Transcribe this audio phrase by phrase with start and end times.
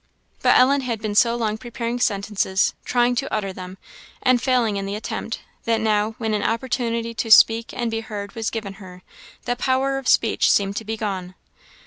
[0.41, 3.77] But Ellen had been so long preparing sentences, trying to utter them,
[4.23, 8.33] and failing in the attempt, that now, when an opportunity to speak and be heard
[8.33, 9.03] was given her,
[9.45, 11.35] the power of speech seemed to be gone.